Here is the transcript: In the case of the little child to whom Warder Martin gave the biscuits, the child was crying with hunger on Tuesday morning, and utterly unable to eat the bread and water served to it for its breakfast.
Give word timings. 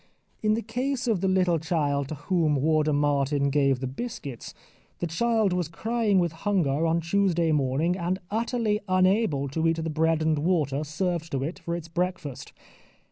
In 0.41 0.55
the 0.55 0.63
case 0.63 1.07
of 1.07 1.21
the 1.21 1.27
little 1.27 1.59
child 1.59 2.07
to 2.07 2.15
whom 2.15 2.55
Warder 2.55 2.91
Martin 2.91 3.51
gave 3.51 3.79
the 3.81 3.85
biscuits, 3.85 4.55
the 4.97 5.05
child 5.05 5.53
was 5.53 5.67
crying 5.67 6.17
with 6.17 6.31
hunger 6.31 6.87
on 6.87 7.01
Tuesday 7.01 7.51
morning, 7.51 7.95
and 7.95 8.17
utterly 8.31 8.79
unable 8.87 9.47
to 9.49 9.67
eat 9.67 9.77
the 9.83 9.91
bread 9.91 10.23
and 10.23 10.39
water 10.39 10.83
served 10.83 11.31
to 11.33 11.43
it 11.43 11.59
for 11.59 11.75
its 11.75 11.87
breakfast. 11.87 12.51